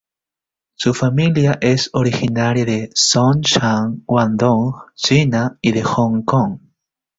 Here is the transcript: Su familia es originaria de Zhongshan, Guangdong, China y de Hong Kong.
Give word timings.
Su 0.73 0.95
familia 0.95 1.59
es 1.61 1.91
originaria 1.93 2.65
de 2.65 2.89
Zhongshan, 2.95 4.01
Guangdong, 4.07 4.73
China 4.95 5.59
y 5.61 5.73
de 5.73 5.83
Hong 5.83 6.23
Kong. 6.23 6.57